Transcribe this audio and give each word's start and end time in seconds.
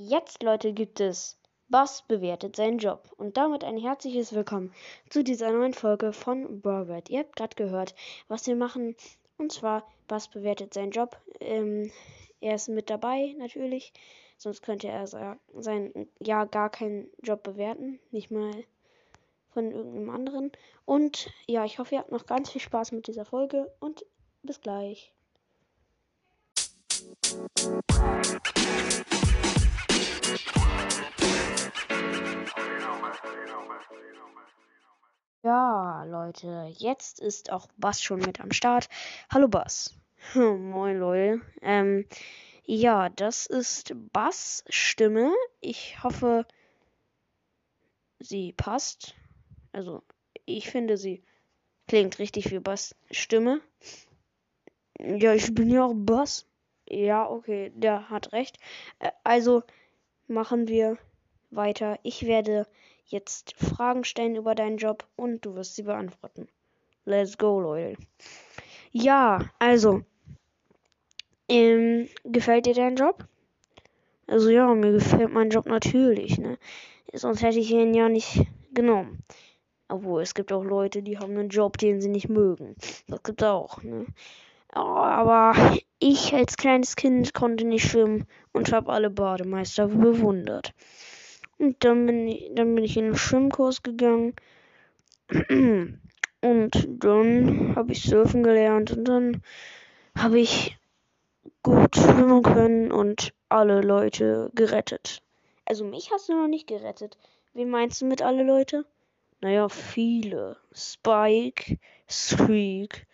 Jetzt, 0.00 0.44
Leute, 0.44 0.72
gibt 0.72 1.00
es 1.00 1.36
Bass 1.68 2.04
bewertet 2.06 2.54
seinen 2.54 2.78
Job. 2.78 3.10
Und 3.16 3.36
damit 3.36 3.64
ein 3.64 3.76
herzliches 3.76 4.32
Willkommen 4.32 4.72
zu 5.10 5.24
dieser 5.24 5.50
neuen 5.50 5.74
Folge 5.74 6.12
von 6.12 6.60
Borbert. 6.60 7.10
Ihr 7.10 7.18
habt 7.18 7.34
gerade 7.34 7.56
gehört, 7.56 7.96
was 8.28 8.46
wir 8.46 8.54
machen. 8.54 8.94
Und 9.38 9.50
zwar, 9.50 9.84
Bass 10.06 10.28
bewertet 10.28 10.72
seinen 10.72 10.92
Job. 10.92 11.20
Ähm, 11.40 11.90
er 12.40 12.54
ist 12.54 12.68
mit 12.68 12.90
dabei, 12.90 13.34
natürlich. 13.38 13.92
Sonst 14.36 14.62
könnte 14.62 14.86
er 14.86 15.08
sein 15.08 16.08
ja 16.20 16.44
gar 16.44 16.70
keinen 16.70 17.10
Job 17.20 17.42
bewerten. 17.42 17.98
Nicht 18.12 18.30
mal 18.30 18.52
von 19.52 19.72
irgendeinem 19.72 20.10
anderen. 20.10 20.52
Und 20.84 21.28
ja, 21.48 21.64
ich 21.64 21.80
hoffe, 21.80 21.96
ihr 21.96 21.98
habt 21.98 22.12
noch 22.12 22.26
ganz 22.26 22.52
viel 22.52 22.60
Spaß 22.60 22.92
mit 22.92 23.08
dieser 23.08 23.24
Folge. 23.24 23.68
Und 23.80 24.06
bis 24.44 24.60
gleich. 24.60 25.12
Ja, 35.42 36.04
Leute, 36.04 36.66
jetzt 36.76 37.20
ist 37.20 37.50
auch 37.50 37.68
Bass 37.76 38.02
schon 38.02 38.20
mit 38.20 38.40
am 38.40 38.52
Start. 38.52 38.88
Hallo 39.30 39.48
Bass. 39.48 39.94
Moin 40.34 40.98
Leute. 40.98 41.40
Ähm, 41.62 42.06
ja, 42.64 43.08
das 43.08 43.46
ist 43.46 43.92
Bass 44.12 44.64
Stimme. 44.68 45.32
Ich 45.60 46.02
hoffe, 46.02 46.44
sie 48.18 48.52
passt. 48.52 49.14
Also, 49.72 50.02
ich 50.44 50.70
finde, 50.70 50.96
sie 50.96 51.22
klingt 51.86 52.18
richtig 52.18 52.50
wie 52.50 52.58
Bass 52.58 52.94
Stimme. 53.10 53.60
Ja, 55.00 55.34
ich 55.34 55.54
bin 55.54 55.70
ja 55.70 55.84
auch 55.84 55.94
Bass. 55.94 56.46
Ja, 56.88 57.28
okay, 57.28 57.72
der 57.74 58.10
hat 58.10 58.32
recht. 58.32 58.58
Also 59.24 59.62
machen 60.26 60.68
wir 60.68 60.98
weiter. 61.50 61.98
Ich 62.02 62.26
werde 62.26 62.66
jetzt 63.06 63.54
Fragen 63.56 64.04
stellen 64.04 64.36
über 64.36 64.54
deinen 64.54 64.76
Job 64.76 65.06
und 65.16 65.44
du 65.44 65.54
wirst 65.54 65.76
sie 65.76 65.82
beantworten. 65.82 66.48
Let's 67.04 67.38
go, 67.38 67.60
Leute. 67.60 67.96
Ja, 68.90 69.50
also. 69.58 70.02
Ähm, 71.48 72.08
gefällt 72.24 72.66
dir 72.66 72.74
dein 72.74 72.96
Job? 72.96 73.26
Also 74.26 74.50
ja, 74.50 74.74
mir 74.74 74.92
gefällt 74.92 75.32
mein 75.32 75.48
Job 75.48 75.66
natürlich, 75.66 76.38
ne? 76.38 76.58
Sonst 77.14 77.42
hätte 77.42 77.58
ich 77.58 77.70
ihn 77.70 77.94
ja 77.94 78.10
nicht 78.10 78.42
genommen. 78.72 79.22
Obwohl, 79.88 80.20
es 80.20 80.34
gibt 80.34 80.52
auch 80.52 80.64
Leute, 80.64 81.02
die 81.02 81.18
haben 81.18 81.38
einen 81.38 81.48
Job, 81.48 81.78
den 81.78 82.02
sie 82.02 82.10
nicht 82.10 82.28
mögen. 82.28 82.76
Das 83.06 83.22
gibt's 83.22 83.42
auch, 83.42 83.82
ne? 83.82 84.04
Aber 84.70 85.54
ich 85.98 86.34
als 86.34 86.58
kleines 86.58 86.94
Kind 86.94 87.32
konnte 87.32 87.64
nicht 87.64 87.88
schwimmen 87.88 88.26
und 88.52 88.70
habe 88.72 88.92
alle 88.92 89.08
Bademeister 89.08 89.88
bewundert. 89.88 90.74
Und 91.58 91.84
dann 91.84 92.06
bin 92.06 92.28
ich, 92.28 92.50
dann 92.54 92.74
bin 92.74 92.84
ich 92.84 92.96
in 92.96 93.06
den 93.06 93.16
Schwimmkurs 93.16 93.82
gegangen. 93.82 94.34
Und 96.40 96.88
dann 96.88 97.74
habe 97.74 97.92
ich 97.92 98.04
surfen 98.04 98.44
gelernt 98.44 98.92
und 98.92 99.04
dann 99.06 99.42
habe 100.16 100.38
ich 100.38 100.78
gut 101.64 101.96
schwimmen 101.96 102.42
können 102.44 102.92
und 102.92 103.34
alle 103.48 103.80
Leute 103.80 104.50
gerettet. 104.54 105.20
Also 105.64 105.84
mich 105.84 106.12
hast 106.12 106.28
du 106.28 106.34
noch 106.34 106.46
nicht 106.46 106.68
gerettet. 106.68 107.18
Wen 107.54 107.70
meinst 107.70 108.00
du 108.00 108.06
mit 108.06 108.22
alle 108.22 108.44
Leute? 108.44 108.84
Naja, 109.40 109.68
viele. 109.68 110.56
Spike, 110.72 111.78
Squeak, 112.08 113.06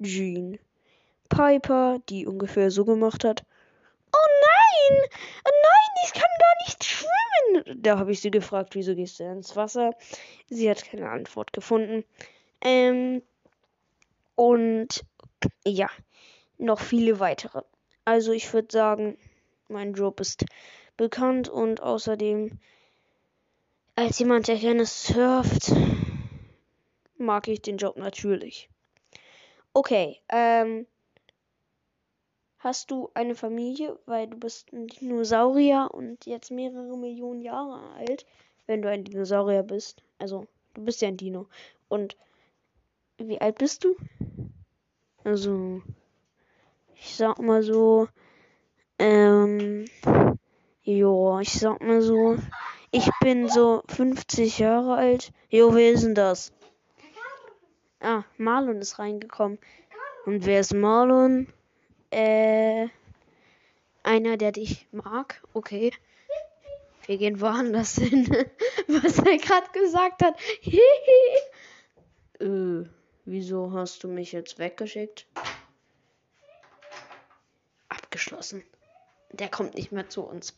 Jean, 0.00 0.58
Piper, 1.28 2.00
die 2.08 2.26
ungefähr 2.26 2.70
so 2.70 2.86
gemacht 2.86 3.24
hat. 3.24 3.44
Oh 4.14 4.28
nein! 4.42 5.00
Oh 5.44 5.52
nein, 5.52 6.04
ich 6.04 6.12
kann 6.14 6.22
gar 6.22 6.66
nicht 6.66 6.82
schwimmen! 6.82 7.29
Da 7.76 7.98
habe 7.98 8.12
ich 8.12 8.20
sie 8.20 8.30
gefragt, 8.30 8.74
wieso 8.74 8.94
gehst 8.94 9.20
du 9.20 9.24
ins 9.24 9.56
Wasser? 9.56 9.92
Sie 10.48 10.70
hat 10.70 10.84
keine 10.84 11.10
Antwort 11.10 11.52
gefunden. 11.52 12.04
Ähm, 12.62 13.22
und 14.34 15.04
ja, 15.66 15.88
noch 16.58 16.80
viele 16.80 17.20
weitere. 17.20 17.62
Also 18.04 18.32
ich 18.32 18.52
würde 18.52 18.68
sagen, 18.70 19.18
mein 19.68 19.94
Job 19.94 20.20
ist 20.20 20.44
bekannt 20.96 21.48
und 21.48 21.82
außerdem 21.82 22.58
als 23.96 24.18
jemand, 24.18 24.48
der 24.48 24.56
gerne 24.56 24.86
surft, 24.86 25.72
mag 27.18 27.48
ich 27.48 27.60
den 27.60 27.76
Job 27.76 27.96
natürlich. 27.96 28.70
Okay, 29.72 30.20
ähm, 30.30 30.86
Hast 32.62 32.90
du 32.90 33.10
eine 33.14 33.34
Familie, 33.34 33.98
weil 34.04 34.26
du 34.26 34.36
bist 34.36 34.70
ein 34.74 34.86
Dinosaurier 34.86 35.88
und 35.92 36.26
jetzt 36.26 36.50
mehrere 36.50 36.94
Millionen 36.98 37.40
Jahre 37.40 37.80
alt, 37.94 38.26
wenn 38.66 38.82
du 38.82 38.90
ein 38.90 39.02
Dinosaurier 39.02 39.62
bist. 39.62 40.02
Also, 40.18 40.46
du 40.74 40.84
bist 40.84 41.00
ja 41.00 41.08
ein 41.08 41.16
Dino. 41.16 41.46
Und 41.88 42.18
wie 43.16 43.40
alt 43.40 43.56
bist 43.56 43.84
du? 43.84 43.96
Also, 45.24 45.80
ich 46.96 47.16
sag 47.16 47.38
mal 47.38 47.62
so, 47.62 48.08
ähm, 48.98 49.86
jo, 50.82 51.38
ich 51.40 51.54
sag 51.54 51.80
mal 51.80 52.02
so, 52.02 52.36
ich 52.90 53.08
bin 53.22 53.48
so 53.48 53.82
50 53.88 54.58
Jahre 54.58 54.96
alt. 54.96 55.32
Jo, 55.48 55.74
wer 55.74 55.92
ist 55.92 56.04
denn 56.04 56.14
das? 56.14 56.52
Ah, 58.00 58.24
Marlon 58.36 58.82
ist 58.82 58.98
reingekommen. 58.98 59.58
Und 60.26 60.44
wer 60.44 60.60
ist 60.60 60.74
Marlon? 60.74 61.50
Äh, 62.10 62.88
einer, 64.02 64.36
der 64.36 64.52
dich 64.52 64.86
mag. 64.92 65.42
Okay. 65.54 65.92
Wir 67.06 67.18
gehen 67.18 67.40
woanders 67.40 67.96
hin. 67.96 68.26
Was 68.88 69.18
er 69.18 69.38
gerade 69.38 69.70
gesagt 69.72 70.22
hat. 70.22 70.38
äh, 72.40 72.84
wieso 73.24 73.72
hast 73.72 74.04
du 74.04 74.08
mich 74.08 74.32
jetzt 74.32 74.58
weggeschickt? 74.58 75.26
Abgeschlossen. 77.88 78.62
Der 79.32 79.48
kommt 79.48 79.74
nicht 79.74 79.92
mehr 79.92 80.08
zu 80.08 80.22
uns. 80.22 80.56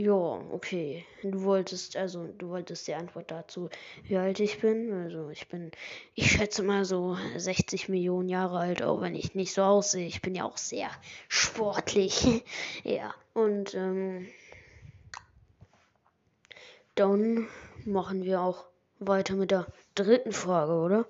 Ja, 0.00 0.40
okay. 0.50 1.04
Du 1.22 1.42
wolltest, 1.42 1.94
also, 1.94 2.26
du 2.38 2.48
wolltest 2.48 2.88
die 2.88 2.94
Antwort 2.94 3.30
dazu, 3.30 3.68
wie 4.04 4.16
alt 4.16 4.40
ich 4.40 4.58
bin. 4.58 4.90
Also, 4.94 5.28
ich 5.28 5.46
bin, 5.48 5.72
ich 6.14 6.30
schätze 6.30 6.62
mal 6.62 6.86
so 6.86 7.18
60 7.36 7.90
Millionen 7.90 8.30
Jahre 8.30 8.60
alt, 8.60 8.82
auch 8.82 9.02
wenn 9.02 9.14
ich 9.14 9.34
nicht 9.34 9.52
so 9.52 9.60
aussehe. 9.60 10.06
Ich 10.06 10.22
bin 10.22 10.34
ja 10.34 10.44
auch 10.44 10.56
sehr 10.56 10.88
sportlich. 11.28 12.42
ja, 12.82 13.14
und, 13.34 13.74
ähm, 13.74 14.26
dann 16.94 17.46
machen 17.84 18.24
wir 18.24 18.40
auch 18.40 18.64
weiter 19.00 19.34
mit 19.34 19.50
der 19.50 19.66
dritten 19.94 20.32
Frage, 20.32 20.72
oder? 20.72 21.04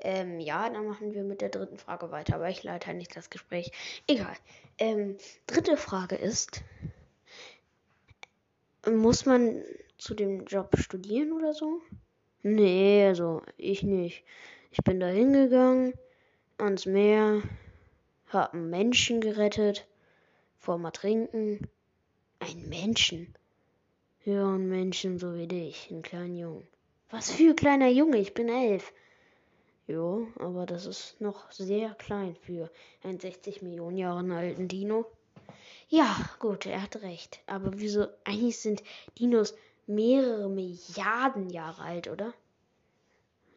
Ähm, 0.00 0.40
ja, 0.40 0.70
dann 0.70 0.86
machen 0.86 1.12
wir 1.12 1.24
mit 1.24 1.42
der 1.42 1.50
dritten 1.50 1.76
Frage 1.76 2.10
weiter, 2.10 2.36
aber 2.36 2.48
ich 2.48 2.62
leite 2.62 2.86
halt 2.86 2.96
nicht 2.96 3.14
das 3.14 3.28
Gespräch. 3.28 3.70
Egal. 4.06 4.34
Ähm, 4.78 5.18
dritte 5.46 5.76
Frage 5.76 6.16
ist, 6.16 6.62
muss 8.90 9.26
man 9.26 9.62
zu 9.98 10.14
dem 10.14 10.44
Job 10.44 10.76
studieren 10.78 11.32
oder 11.32 11.54
so? 11.54 11.80
Nee, 12.42 13.06
also 13.06 13.42
ich 13.56 13.82
nicht. 13.82 14.24
Ich 14.70 14.78
bin 14.84 15.00
da 15.00 15.06
hingegangen, 15.06 15.94
ans 16.58 16.84
Meer, 16.84 17.42
hab 18.28 18.52
einen 18.52 18.70
Menschen 18.70 19.20
gerettet, 19.20 19.86
vorm 20.58 20.84
Ertrinken. 20.84 21.68
Ein 22.40 22.68
Menschen? 22.68 23.34
Ja, 24.24 24.54
ein 24.54 24.68
Menschen 24.68 25.18
so 25.18 25.34
wie 25.34 25.46
dich, 25.46 25.90
ein 25.90 26.02
kleiner 26.02 26.34
Junge. 26.34 26.62
Was 27.10 27.30
für 27.30 27.50
ein 27.50 27.56
kleiner 27.56 27.88
Junge, 27.88 28.18
ich 28.18 28.34
bin 28.34 28.48
elf. 28.48 28.92
Jo, 29.86 30.28
aber 30.38 30.64
das 30.66 30.86
ist 30.86 31.20
noch 31.20 31.50
sehr 31.52 31.94
klein 31.94 32.36
für 32.36 32.70
einen 33.02 33.20
60 33.20 33.62
Millionen 33.62 33.98
Jahre 33.98 34.34
alten 34.34 34.66
Dino. 34.66 35.06
Ja, 35.96 36.16
gut, 36.40 36.66
er 36.66 36.82
hat 36.82 37.02
recht. 37.02 37.38
Aber 37.46 37.78
wieso? 37.78 38.08
Eigentlich 38.24 38.58
sind 38.58 38.82
Dinos 39.20 39.54
mehrere 39.86 40.48
Milliarden 40.48 41.50
Jahre 41.50 41.82
alt, 41.82 42.08
oder? 42.08 42.34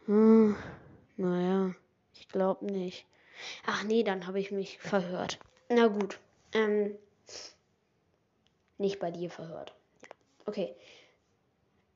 Hm, 0.05 0.55
naja, 1.15 1.73
ich 2.13 2.29
glaube 2.29 2.63
nicht. 2.67 3.07
Ach 3.65 3.83
nee, 3.85 4.03
dann 4.03 4.27
habe 4.27 4.39
ich 4.39 4.51
mich 4.51 4.77
verhört. 4.77 5.39
Na 5.69 5.87
gut. 5.87 6.19
Ähm, 6.53 6.95
nicht 8.77 8.99
bei 8.99 9.09
dir 9.09 9.31
verhört. 9.31 9.73
Okay. 10.45 10.75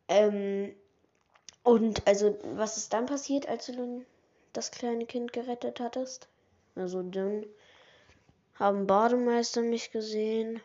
Ähm, 0.08 0.74
und 1.62 2.08
also, 2.08 2.40
was 2.56 2.78
ist 2.78 2.94
dann 2.94 3.06
passiert, 3.06 3.48
als 3.48 3.68
du 3.68 4.04
das 4.54 4.72
kleine 4.72 5.06
Kind 5.06 5.34
gerettet 5.34 5.80
hattest? 5.80 6.28
Also 6.74 7.04
dann 7.04 7.46
haben 8.56 8.88
Bademeister 8.88 9.62
mich 9.62 9.92
gesehen, 9.92 10.62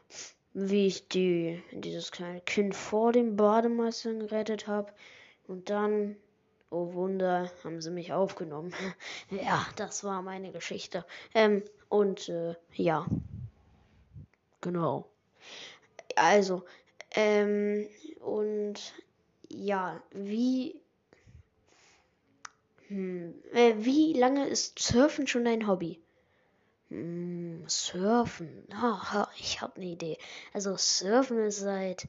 wie 0.54 0.86
ich 0.86 1.08
die, 1.08 1.62
dieses 1.72 2.10
kleine 2.10 2.40
Kind 2.40 2.74
vor 2.74 3.12
dem 3.12 3.36
Bademeister 3.36 4.14
gerettet 4.14 4.66
habe. 4.66 4.92
Und 5.46 5.70
dann, 5.70 6.16
oh 6.70 6.94
Wunder, 6.94 7.50
haben 7.62 7.80
sie 7.80 7.90
mich 7.90 8.12
aufgenommen. 8.12 8.72
ja, 9.30 9.66
das 9.76 10.02
war 10.02 10.22
meine 10.22 10.52
Geschichte. 10.52 11.04
Ähm, 11.34 11.62
und 11.88 12.28
äh, 12.28 12.54
ja. 12.74 13.06
genau. 14.60 15.06
Also, 16.16 16.64
ähm, 17.10 17.86
und 18.20 18.94
ja, 19.48 20.02
wie. 20.12 20.80
Hm, 22.88 23.34
äh, 23.52 23.74
wie 23.78 24.12
lange 24.12 24.46
ist 24.48 24.78
Surfen 24.78 25.26
schon 25.26 25.44
dein 25.44 25.66
Hobby? 25.66 26.00
Hm, 26.90 27.64
Surfen. 27.66 28.64
Oh, 28.82 29.24
ich 29.38 29.60
habe 29.60 29.76
eine 29.76 29.86
Idee. 29.86 30.18
Also 30.52 30.76
Surfen 30.76 31.44
ist 31.44 31.58
seit 31.58 32.08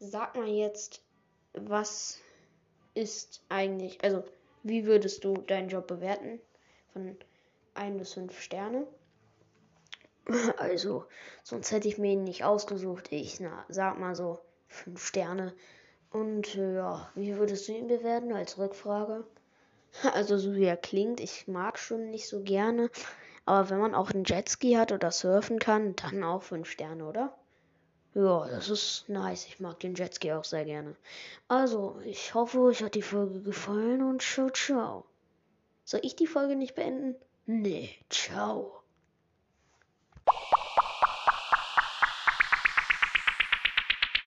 sag 0.00 0.36
mal 0.36 0.48
jetzt, 0.48 1.00
was 1.52 2.18
ist 2.94 3.42
eigentlich, 3.48 4.02
also 4.02 4.24
wie 4.64 4.86
würdest 4.86 5.22
du 5.24 5.34
deinen 5.34 5.68
Job 5.68 5.86
bewerten? 5.86 6.40
Von 6.92 7.16
1 7.74 7.98
bis 7.98 8.12
5 8.14 8.38
Sterne. 8.40 8.86
Also, 10.56 11.04
sonst 11.42 11.70
hätte 11.70 11.86
ich 11.86 11.98
mir 11.98 12.12
ihn 12.12 12.24
nicht 12.24 12.44
ausgesucht. 12.44 13.12
Ich, 13.12 13.40
na, 13.40 13.66
sag 13.68 13.98
mal 13.98 14.16
so 14.16 14.38
5 14.68 15.04
Sterne. 15.06 15.54
Und 16.10 16.56
äh, 16.56 16.76
ja, 16.76 17.10
wie 17.14 17.36
würdest 17.36 17.68
du 17.68 17.72
ihn 17.72 17.88
bewerten 17.88 18.32
als 18.32 18.58
Rückfrage? 18.58 19.24
Also, 20.14 20.38
so 20.38 20.54
wie 20.54 20.64
er 20.64 20.78
klingt, 20.78 21.20
ich 21.20 21.46
mag 21.46 21.78
schon 21.78 22.10
nicht 22.10 22.26
so 22.26 22.40
gerne. 22.40 22.90
Aber 23.46 23.70
wenn 23.70 23.78
man 23.78 23.94
auch 23.94 24.10
einen 24.10 24.24
Jetski 24.24 24.74
hat 24.74 24.92
oder 24.92 25.10
surfen 25.10 25.58
kann, 25.58 25.94
dann 25.96 26.24
auch 26.24 26.42
5 26.42 26.68
Sterne, 26.68 27.04
oder? 27.04 27.36
Ja, 28.14 28.46
das 28.46 28.70
ist 28.70 29.08
nice. 29.08 29.46
Ich 29.46 29.60
mag 29.60 29.80
den 29.80 29.94
Jetski 29.94 30.32
auch 30.32 30.44
sehr 30.44 30.64
gerne. 30.64 30.94
Also, 31.48 32.00
ich 32.04 32.34
hoffe, 32.34 32.60
euch 32.60 32.82
hat 32.82 32.94
die 32.94 33.02
Folge 33.02 33.42
gefallen 33.42 34.02
und 34.02 34.22
ciao, 34.22 34.50
ciao. 34.50 35.04
Soll 35.84 36.00
ich 36.02 36.16
die 36.16 36.26
Folge 36.26 36.56
nicht 36.56 36.74
beenden? 36.74 37.16
Nee, 37.46 37.90
ciao. 38.08 38.80